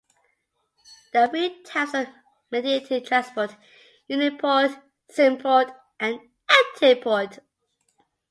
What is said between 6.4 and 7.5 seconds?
antiport.